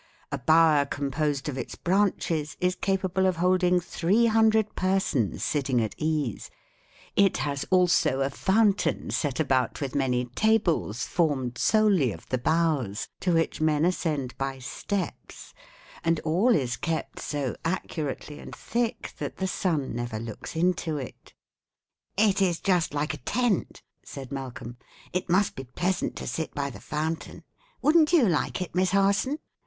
A 0.31 0.39
bower 0.39 0.87
composed 0.87 1.47
of 1.47 1.59
its 1.59 1.75
branches 1.75 2.57
is 2.59 2.73
capable 2.75 3.27
of 3.27 3.35
holding 3.35 3.79
three 3.79 4.25
hundred 4.25 4.73
persons 4.75 5.43
sitting 5.43 5.79
at 5.79 5.93
ease; 5.95 6.49
it 7.15 7.37
has 7.45 7.65
also 7.69 8.21
a 8.21 8.31
fountain 8.31 9.11
set 9.11 9.39
about 9.39 9.79
with 9.79 9.93
many 9.93 10.25
tables 10.25 11.05
formed 11.05 11.59
solely 11.59 12.11
of 12.11 12.27
the 12.29 12.39
boughs, 12.39 13.09
to 13.19 13.31
which 13.35 13.61
men 13.61 13.85
ascend 13.85 14.35
by 14.39 14.57
steps; 14.57 15.53
and 16.03 16.19
all 16.21 16.55
is 16.55 16.77
kept 16.77 17.19
so 17.19 17.55
accurately 17.63 18.39
and 18.39 18.55
thick 18.55 19.13
that 19.19 19.37
the 19.37 19.45
sun 19.45 19.93
never 19.95 20.17
looks 20.19 20.55
into 20.55 20.97
it.'" 20.97 21.35
"It 22.17 22.41
is 22.41 22.59
just 22.59 22.95
like 22.95 23.13
a 23.13 23.17
tent," 23.17 23.83
said 24.03 24.31
Malcolm, 24.31 24.77
"it 25.13 25.29
must 25.29 25.55
be 25.55 25.63
pleasant 25.65 26.15
to 26.15 26.25
sit 26.25 26.55
by 26.55 26.71
the 26.71 26.81
fountain. 26.81 27.43
Wouldn't 27.83 28.11
you 28.11 28.27
like 28.27 28.63
it, 28.63 28.73
Miss 28.73 28.89
Harson?" 28.89 29.37